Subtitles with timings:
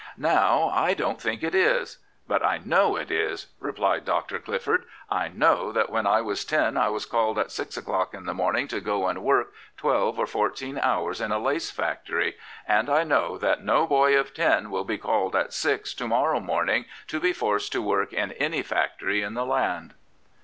[0.17, 4.39] "Now, I don't think it is."" But I know it is," replied Dr.
[4.39, 4.85] Clifford."
[5.21, 8.33] I know that when I was ten I was called at six o'clock in the
[8.33, 12.35] morning to go and work twelve or fourteen hours in a lace factory,
[12.67, 16.39] and I know that no boy of ten will be called at six to morrow
[16.39, 19.93] morning to be forced to work in any factory in the land."